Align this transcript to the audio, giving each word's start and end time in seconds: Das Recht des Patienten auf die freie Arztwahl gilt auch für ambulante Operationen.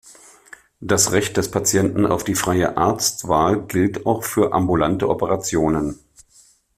Das 0.79 1.11
Recht 1.11 1.37
des 1.37 1.51
Patienten 1.51 2.07
auf 2.07 2.23
die 2.23 2.33
freie 2.33 2.75
Arztwahl 2.75 3.61
gilt 3.67 4.07
auch 4.07 4.23
für 4.23 4.51
ambulante 4.51 5.07
Operationen. 5.07 5.99